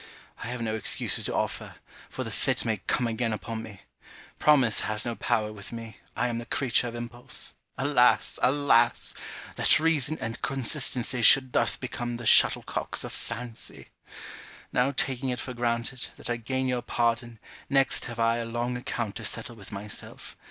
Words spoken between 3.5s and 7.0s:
me. Promise has no power with me, I am the creature of